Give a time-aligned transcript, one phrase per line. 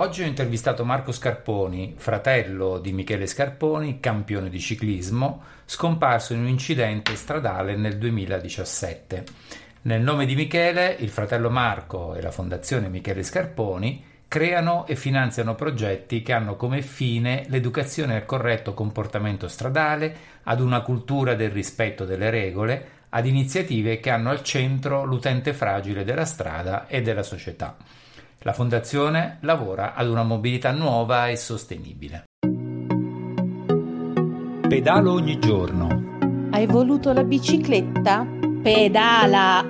[0.00, 6.46] Oggi ho intervistato Marco Scarponi, fratello di Michele Scarponi, campione di ciclismo, scomparso in un
[6.46, 9.24] incidente stradale nel 2017.
[9.82, 15.56] Nel nome di Michele, il fratello Marco e la Fondazione Michele Scarponi creano e finanziano
[15.56, 22.04] progetti che hanno come fine l'educazione al corretto comportamento stradale, ad una cultura del rispetto
[22.04, 27.76] delle regole, ad iniziative che hanno al centro l'utente fragile della strada e della società.
[28.42, 32.26] La Fondazione lavora ad una mobilità nuova e sostenibile.
[34.68, 36.48] Pedalo ogni giorno.
[36.50, 38.24] Hai voluto la bicicletta?
[38.62, 39.66] Pedala!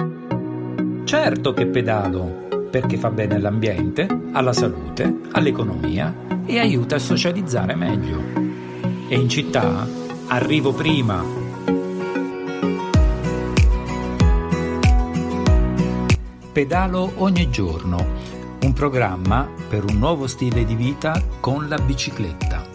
[1.03, 6.15] Certo che pedalo, perché fa bene all'ambiente, alla salute, all'economia
[6.45, 8.23] e aiuta a socializzare meglio.
[9.09, 9.87] E in città
[10.27, 11.25] arrivo prima.
[16.53, 22.67] Pedalo ogni giorno un programma per un nuovo stile di vita con la bicicletta.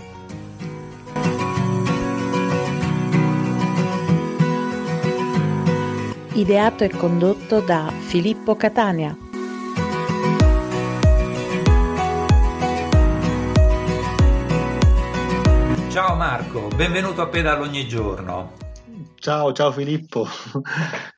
[6.33, 9.15] Ideato e condotto da Filippo Catania.
[15.89, 18.53] Ciao Marco, benvenuto a Pedalo ogni giorno.
[19.15, 20.27] Ciao, ciao Filippo.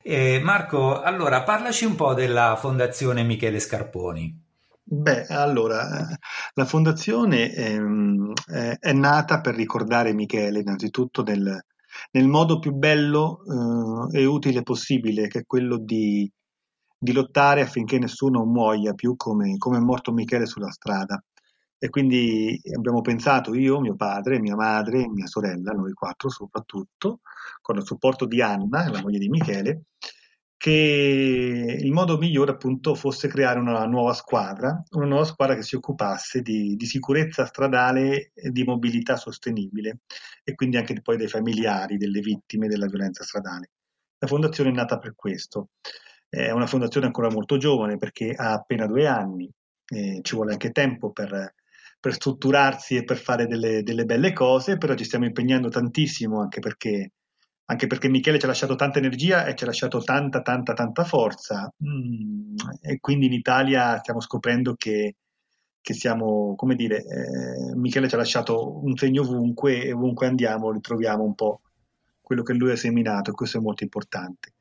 [0.01, 4.44] Eh, Marco, allora parlaci un po' della Fondazione Michele Scarponi.
[4.87, 6.07] Beh, allora,
[6.53, 11.59] la fondazione ehm, è, è nata per ricordare Michele, innanzitutto nel,
[12.11, 16.31] nel modo più bello eh, e utile possibile, che è quello di,
[16.99, 21.19] di, lottare affinché nessuno muoia più come, come è morto Michele sulla strada.
[21.79, 27.21] E quindi abbiamo pensato io, mio padre, mia madre mia sorella, noi quattro soprattutto,
[27.61, 29.85] con il supporto di Anna, la moglie di Michele,
[30.57, 35.75] che il modo migliore appunto fosse creare una nuova squadra, una nuova squadra che si
[35.75, 39.99] occupasse di, di sicurezza stradale e di mobilità sostenibile
[40.43, 43.71] e quindi anche poi dei familiari delle vittime della violenza stradale.
[44.17, 45.69] La fondazione è nata per questo.
[46.27, 49.49] È una fondazione ancora molto giovane perché ha appena due anni,
[49.87, 51.53] eh, ci vuole anche tempo per,
[51.99, 56.59] per strutturarsi e per fare delle, delle, belle cose, però ci stiamo impegnando tantissimo anche
[56.59, 57.11] perché
[57.65, 61.03] anche perché Michele ci ha lasciato tanta energia e ci ha lasciato tanta, tanta, tanta
[61.03, 61.71] forza.
[61.83, 65.15] Mm, e quindi in Italia stiamo scoprendo che,
[65.81, 70.71] che siamo, come dire, eh, Michele ci ha lasciato un segno ovunque e ovunque andiamo
[70.71, 71.61] ritroviamo un po'
[72.21, 74.54] quello che lui ha seminato e questo è molto importante.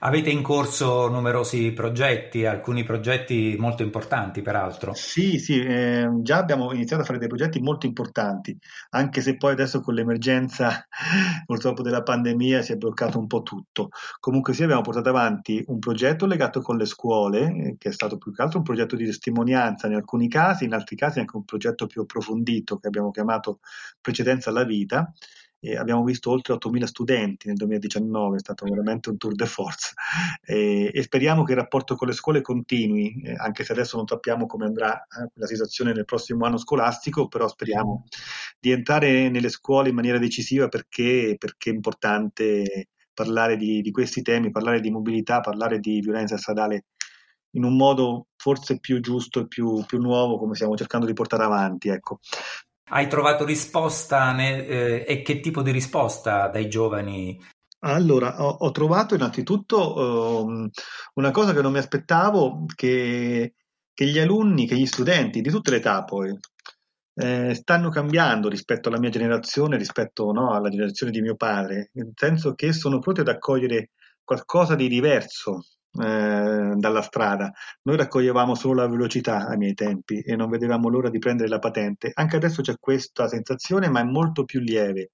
[0.00, 4.94] Avete in corso numerosi progetti, alcuni progetti molto importanti peraltro.
[4.94, 8.56] Sì, sì, eh, già abbiamo iniziato a fare dei progetti molto importanti,
[8.90, 10.86] anche se poi adesso con l'emergenza
[11.44, 13.88] purtroppo della pandemia si è bloccato un po' tutto.
[14.20, 18.18] Comunque sì, abbiamo portato avanti un progetto legato con le scuole, eh, che è stato
[18.18, 21.44] più che altro un progetto di testimonianza in alcuni casi, in altri casi anche un
[21.44, 23.58] progetto più approfondito che abbiamo chiamato
[24.00, 25.12] Precedenza alla vita
[25.60, 29.92] e abbiamo visto oltre 8.000 studenti nel 2019, è stato veramente un tour de force
[30.42, 34.06] e, e speriamo che il rapporto con le scuole continui, eh, anche se adesso non
[34.06, 38.04] sappiamo come andrà eh, la situazione nel prossimo anno scolastico, però speriamo
[38.58, 44.22] di entrare nelle scuole in maniera decisiva perché, perché è importante parlare di, di questi
[44.22, 46.84] temi, parlare di mobilità, parlare di violenza stradale
[47.52, 51.44] in un modo forse più giusto e più, più, nuovo come stiamo cercando di portare
[51.44, 51.88] avanti.
[51.88, 52.20] Ecco.
[52.90, 57.38] Hai trovato risposta ne, eh, e che tipo di risposta dai giovani?
[57.80, 60.68] Allora, ho, ho trovato innanzitutto um,
[61.14, 63.54] una cosa che non mi aspettavo, che,
[63.92, 66.36] che, gli alunni, che gli studenti di tutte le età poi
[67.14, 72.12] eh, stanno cambiando rispetto alla mia generazione, rispetto no, alla generazione di mio padre, nel
[72.14, 73.90] senso che sono pronti ad accogliere
[74.24, 77.52] qualcosa di diverso, eh, dalla strada.
[77.82, 81.58] Noi raccoglievamo solo la velocità ai miei tempi e non vedevamo l'ora di prendere la
[81.58, 82.10] patente.
[82.14, 85.10] Anche adesso c'è questa sensazione, ma è molto più lieve.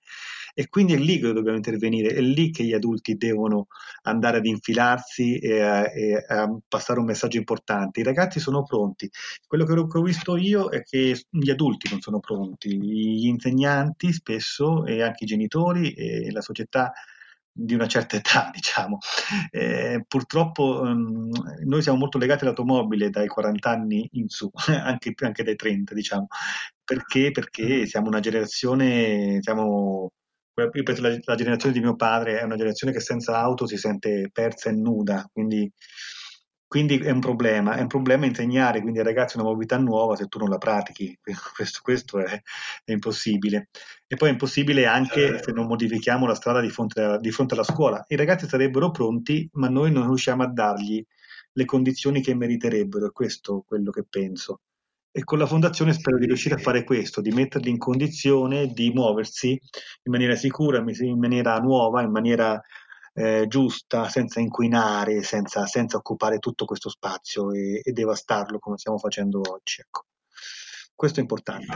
[0.56, 3.66] E quindi è lì che dobbiamo intervenire, è lì che gli adulti devono
[4.02, 8.00] andare ad infilarsi e a, e a passare un messaggio importante.
[8.00, 9.10] I ragazzi sono pronti.
[9.46, 14.86] Quello che ho visto io è che gli adulti non sono pronti, gli insegnanti spesso
[14.86, 16.92] e anche i genitori e la società
[17.56, 18.98] di una certa età, diciamo.
[19.50, 21.30] Eh, purtroppo um,
[21.64, 26.26] noi siamo molto legati all'automobile dai 40 anni in su, anche, anche dai 30, diciamo.
[26.84, 27.30] Perché?
[27.30, 30.10] Perché siamo una generazione, siamo,
[30.56, 33.76] io penso la, la generazione di mio padre è una generazione che senza auto si
[33.76, 35.70] sente persa e nuda, quindi
[36.74, 40.26] quindi è un problema, è un problema insegnare quindi ai ragazzi una mobilità nuova se
[40.26, 41.16] tu non la pratichi,
[41.54, 42.42] questo, questo è,
[42.84, 43.68] è, impossibile.
[44.08, 47.54] E poi è impossibile anche se non modifichiamo la strada di fronte, a, di fronte
[47.54, 48.04] alla scuola.
[48.08, 51.00] I ragazzi sarebbero pronti, ma noi non riusciamo a dargli
[51.52, 54.62] le condizioni che meriterebbero, è questo quello che penso.
[55.12, 58.90] e con la fondazione spero di riuscire a fare questo, di metterli in condizione di
[58.90, 62.60] muoversi in maniera sicura, in maniera nuova, in maniera
[63.14, 68.98] eh, giusta, senza inquinare, senza, senza, occupare tutto questo spazio e, e devastarlo come stiamo
[68.98, 69.80] facendo oggi.
[69.80, 70.04] Ecco.
[70.94, 71.66] Questo è importante.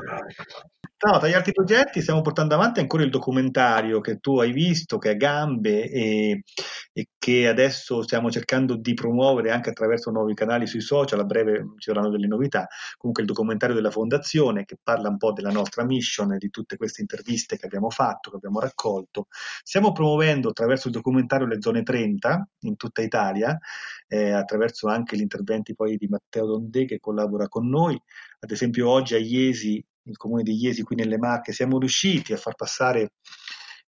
[1.00, 4.99] No, tra gli altri progetti stiamo portando avanti ancora il documentario che tu hai visto,
[4.99, 6.43] che è Gambe e,
[6.93, 11.75] e, che adesso stiamo cercando di promuovere anche attraverso nuovi canali sui social, a breve
[11.79, 12.67] ci saranno delle novità.
[12.97, 17.00] Comunque il documentario della Fondazione che parla un po' della nostra mission, di tutte queste
[17.00, 19.26] interviste che abbiamo fatto, che abbiamo raccolto.
[19.62, 23.56] Stiamo promuovendo attraverso il documentario le zone 30 in tutta Italia,
[24.09, 28.00] eh, attraverso anche gli interventi poi di Matteo Dondé che collabora con noi.
[28.40, 32.37] Ad esempio oggi a Iesi il comune di Iesi qui nelle Marche, siamo riusciti a
[32.37, 33.12] far passare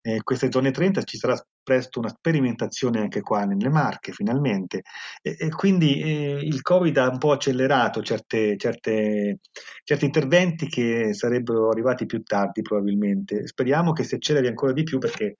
[0.02, 4.82] eh, queste zone 30, ci sarà presto una sperimentazione anche qua nelle Marche finalmente
[5.20, 9.40] e, e quindi eh, il Covid ha un po' accelerato certe, certe,
[9.84, 13.46] certi interventi che sarebbero arrivati più tardi probabilmente.
[13.46, 15.36] Speriamo che si acceleri ancora di più perché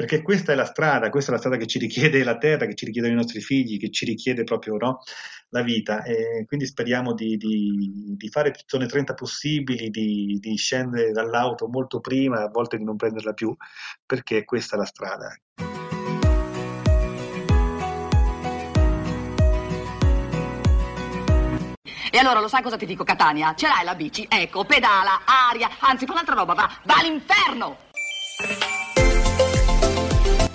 [0.00, 2.74] perché questa è la strada, questa è la strada che ci richiede la terra, che
[2.74, 5.02] ci richiedono i nostri figli, che ci richiede proprio no,
[5.50, 6.02] la vita.
[6.04, 11.68] E quindi speriamo di, di, di, fare più zone 30 possibili, di, di, scendere dall'auto
[11.68, 13.54] molto prima, a volte di non prenderla più,
[14.06, 15.36] perché questa è la strada.
[22.12, 23.54] E allora lo sai cosa ti dico, Catania?
[23.54, 24.26] Ce l'hai la bici?
[24.30, 27.88] Ecco, pedala, aria, anzi, fa un'altra roba, va, va all'inferno!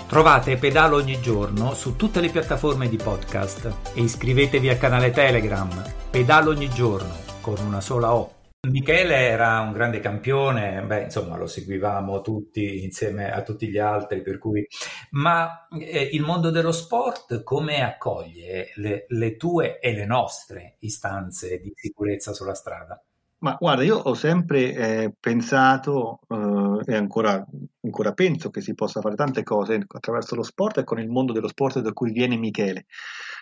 [0.08, 5.68] Trovate Pedalo ogni giorno su tutte le piattaforme di podcast e iscrivetevi al canale Telegram
[6.08, 8.34] Pedalo ogni giorno con una sola O.
[8.68, 14.22] Michele era un grande campione, beh, insomma, lo seguivamo tutti insieme a tutti gli altri,
[14.22, 14.66] per cui...
[15.10, 21.58] Ma eh, il mondo dello sport come accoglie le, le tue e le nostre istanze
[21.58, 23.00] di sicurezza sulla strada?
[23.38, 27.44] Ma guarda, io ho sempre eh, pensato eh, e ancora,
[27.82, 31.32] ancora penso che si possa fare tante cose attraverso lo sport e con il mondo
[31.32, 32.86] dello sport da cui viene Michele.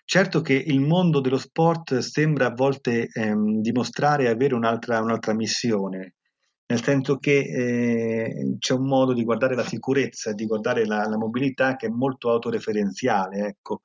[0.05, 6.15] Certo che il mondo dello sport sembra a volte ehm, dimostrare avere un'altra, un'altra missione,
[6.67, 11.19] nel senso che eh, c'è un modo di guardare la sicurezza, di guardare la, la
[11.19, 13.47] mobilità che è molto autoreferenziale.
[13.47, 13.81] Ecco.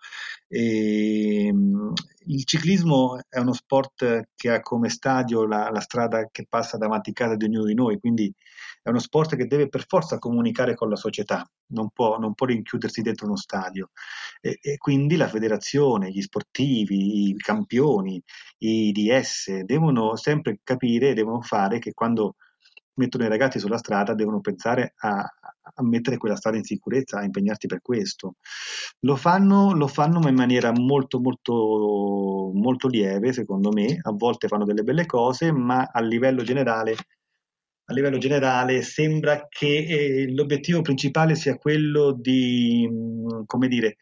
[0.47, 1.91] E, mm,
[2.27, 7.09] il ciclismo è uno sport che ha come stadio la, la, strada che passa davanti
[7.09, 8.33] a casa di ognuno di noi, quindi
[8.81, 12.45] è uno sport che deve per forza comunicare con la società, non può, non può
[12.45, 13.89] rinchiudersi dentro uno stadio.
[14.39, 18.21] E, e, quindi la federazione, gli sportivi, i campioni,
[18.59, 22.35] i DS devono sempre capire, devono fare che quando
[22.99, 27.23] mettono i ragazzi sulla strada devono pensare a, a mettere quella strada in sicurezza, a
[27.23, 28.35] impegnarsi per questo.
[28.99, 33.97] Lo fanno, lo fanno ma in maniera molto, molto, molto lieve, secondo me.
[34.01, 36.95] A volte fanno delle belle cose, ma a livello generale,
[37.85, 42.87] a livello generale sembra che eh, l'obiettivo principale sia quello di,
[43.45, 43.95] come dire,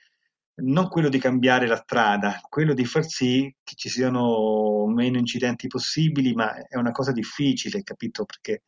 [0.60, 5.68] non quello di cambiare la strada, quello di far sì che ci siano meno incidenti
[5.68, 8.26] possibili, ma è una cosa difficile, capito?
[8.26, 8.64] Perché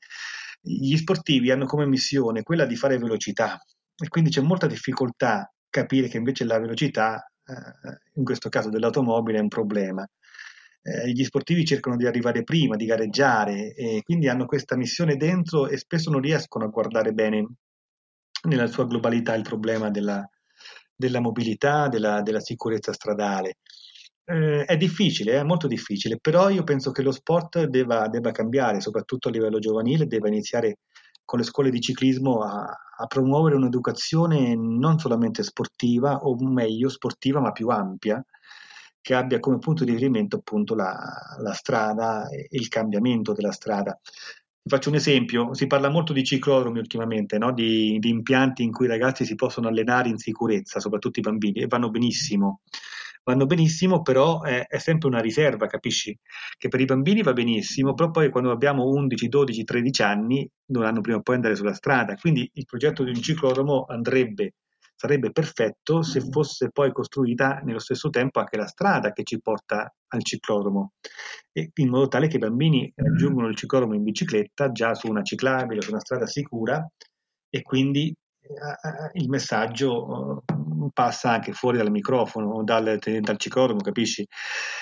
[0.61, 3.63] gli sportivi hanno come missione quella di fare velocità
[3.95, 9.39] e quindi c'è molta difficoltà capire che invece la velocità, eh, in questo caso dell'automobile,
[9.39, 10.07] è un problema.
[10.81, 15.67] Eh, gli sportivi cercano di arrivare prima, di gareggiare e quindi hanno questa missione dentro
[15.67, 17.45] e spesso non riescono a guardare bene
[18.47, 20.25] nella sua globalità il problema della,
[20.99, 23.59] della mobilità, della, della sicurezza stradale.
[24.25, 28.81] Eh, è difficile, è molto difficile, però io penso che lo sport debba, debba, cambiare,
[28.81, 30.79] soprattutto a livello giovanile, debba iniziare
[31.23, 32.65] con le scuole di ciclismo a,
[32.97, 38.21] a, promuovere un'educazione non solamente sportiva, o meglio sportiva, ma più ampia,
[38.99, 40.93] che abbia come punto di riferimento appunto la,
[41.41, 43.97] la strada e il cambiamento della strada
[44.69, 47.51] faccio un esempio, si parla molto di ciclodromi ultimamente, no?
[47.51, 51.59] di, di, impianti in cui i ragazzi si possono allenare in sicurezza, soprattutto i bambini,
[51.61, 52.61] e vanno benissimo.
[53.23, 56.17] Vanno benissimo, però è, è, sempre una riserva, capisci?
[56.57, 61.01] Che per i bambini va benissimo, però poi quando abbiamo 11, 12, 13 anni dovranno
[61.01, 62.15] prima o poi andare sulla strada.
[62.15, 64.53] Quindi il progetto di un ciclodromo andrebbe
[64.99, 69.89] sarebbe perfetto se fosse poi costruita nello stesso tempo anche la strada che ci porta
[70.07, 70.91] al ciclodromo,
[71.53, 75.81] in modo tale che i bambini raggiungono il ciclodromo in bicicletta già su una ciclabile,
[75.81, 76.85] su una strada sicura
[77.49, 80.53] e quindi eh, il messaggio eh,
[80.93, 84.27] passa anche fuori dal microfono, dal, dal ciclodromo, capisci?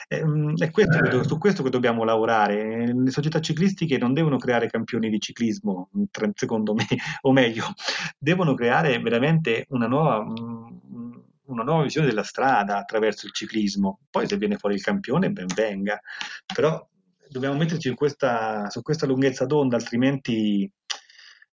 [0.07, 2.93] Ehm, è questo che, su questo che dobbiamo lavorare.
[2.93, 5.89] Le società ciclistiche non devono creare campioni di ciclismo,
[6.33, 6.85] secondo me,
[7.21, 7.65] o meglio,
[8.17, 13.99] devono creare veramente una nuova, mm, una nuova visione della strada attraverso il ciclismo.
[14.09, 15.99] Poi se viene fuori il campione, ben venga,
[16.53, 16.85] però
[17.29, 20.69] dobbiamo metterci questa, su questa lunghezza d'onda, altrimenti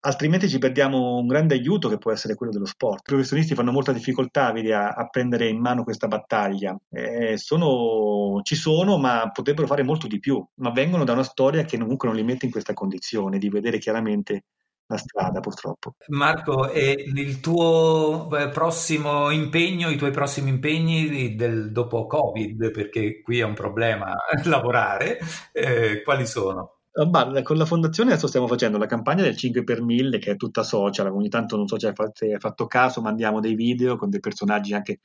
[0.00, 3.00] altrimenti ci perdiamo un grande aiuto che può essere quello dello sport.
[3.00, 6.76] I professionisti fanno molta difficoltà a, a prendere in mano questa battaglia.
[6.90, 11.64] Eh, sono, ci sono, ma potrebbero fare molto di più, ma vengono da una storia
[11.64, 14.44] che comunque non li mette in questa condizione di vedere chiaramente
[14.86, 15.94] la strada purtroppo.
[16.08, 23.20] Marco, e il tuo eh, prossimo impegno, i tuoi prossimi impegni del dopo Covid, perché
[23.22, 25.18] qui è un problema lavorare,
[25.52, 26.79] eh, quali sono?
[26.94, 27.08] Oh,
[27.44, 30.64] con la fondazione adesso stiamo facendo la campagna del 5 per 1000 che è tutta
[30.64, 34.74] social, ogni tanto non so se hai fatto caso, mandiamo dei video con dei personaggi
[34.74, 34.98] anche,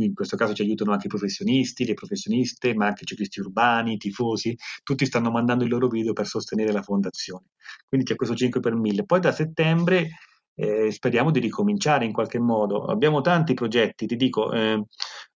[0.00, 3.94] in questo caso ci aiutano anche i professionisti, le professioniste, ma anche i ciclisti urbani,
[3.94, 7.46] i tifosi, tutti stanno mandando i loro video per sostenere la fondazione.
[7.88, 9.06] Quindi c'è questo 5 per 1000.
[9.06, 10.10] Poi da settembre
[10.54, 12.84] eh, speriamo di ricominciare in qualche modo.
[12.84, 14.84] Abbiamo tanti progetti, ti dico, eh,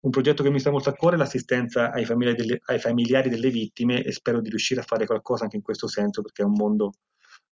[0.01, 3.29] un progetto che mi sta molto a cuore è l'assistenza ai familiari, delle, ai familiari
[3.29, 6.47] delle vittime e spero di riuscire a fare qualcosa anche in questo senso perché è
[6.47, 6.93] un mondo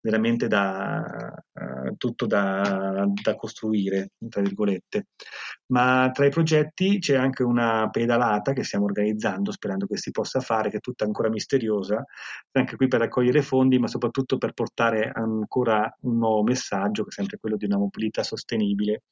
[0.07, 5.07] veramente da, uh, tutto da, da, costruire, tra virgolette.
[5.67, 10.39] Ma tra i progetti c'è anche una pedalata che stiamo organizzando, sperando che si possa
[10.39, 12.05] fare, che è tutta ancora misteriosa,
[12.53, 17.13] anche qui per raccogliere fondi, ma soprattutto per portare ancora un nuovo messaggio, che è
[17.13, 19.03] sempre quello di una mobilità sostenibile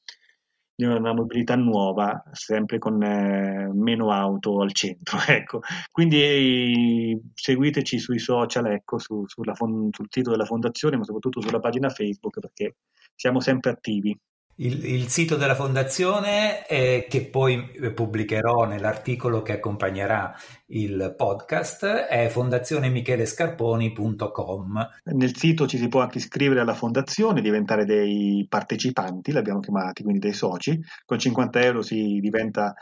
[0.76, 5.18] di una mobilità nuova, sempre con eh, meno auto al centro.
[5.28, 5.62] Ecco.
[5.92, 11.90] Quindi seguiteci sui social, ecco, su, fond- sul sito della fondazione, ma soprattutto sulla pagina
[11.90, 12.76] Facebook perché
[13.16, 14.18] siamo sempre attivi.
[14.58, 20.34] Il, il, sito della fondazione eh, che poi pubblicherò nell'articolo che accompagnerà
[20.68, 24.90] il podcast è fondazionemichelescarponi.com.
[25.04, 30.22] Nel sito ci si può anche iscrivere alla fondazione, diventare dei partecipanti, l'abbiamo chiamati, quindi
[30.22, 30.80] dei soci.
[31.04, 32.74] Con 50 euro si diventa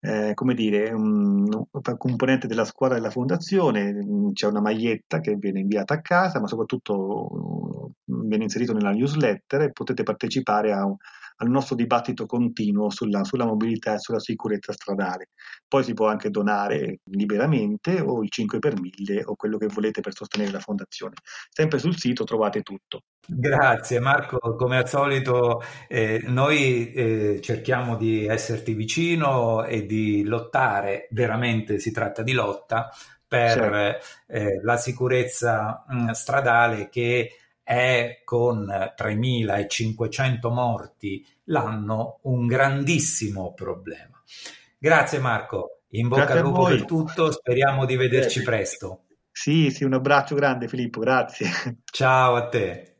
[0.00, 3.94] eh, come dire, un, un, componente della squadra della fondazione,
[4.32, 7.75] c'è una maglietta che viene inviata a casa, ma soprattutto
[8.06, 13.94] viene inserito nella newsletter e potete partecipare a, al nostro dibattito continuo sulla, sulla, mobilità
[13.94, 15.30] e sulla sicurezza stradale.
[15.68, 20.00] Poi si può anche donare liberamente o il 5 per 1000 o quello che volete
[20.00, 21.14] per sostenere la fondazione.
[21.50, 23.02] Sempre sul sito trovate tutto.
[23.26, 31.08] Grazie Marco, come al solito eh, noi eh, cerchiamo di esserti vicino e di lottare,
[31.10, 32.88] veramente si tratta di lotta
[33.28, 34.06] per certo.
[34.28, 37.32] eh, la sicurezza mh, stradale che
[37.66, 44.22] è con 3.500 morti l'anno un grandissimo problema.
[44.78, 49.06] Grazie Marco, in bocca al lupo per tutto, speriamo di vederci presto.
[49.32, 51.48] Sì, sì, un abbraccio grande Filippo, grazie.
[51.90, 52.94] Ciao a te.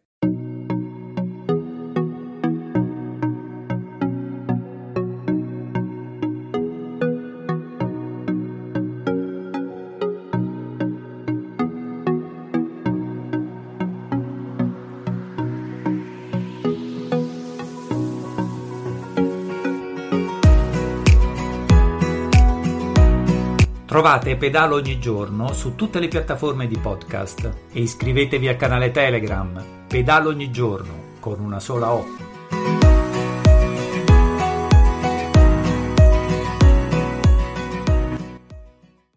[23.96, 29.86] Trovate Pedalo ogni giorno su tutte le piattaforme di podcast e iscrivetevi al canale Telegram
[29.88, 32.25] Pedalo ogni giorno con una sola O.